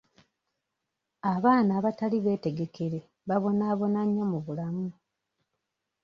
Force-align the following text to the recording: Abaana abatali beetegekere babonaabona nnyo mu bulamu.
Abaana 1.33 1.71
abatali 1.79 2.17
beetegekere 2.25 2.99
babonaabona 3.27 3.99
nnyo 4.05 4.25
mu 4.31 4.39
bulamu. 4.45 4.87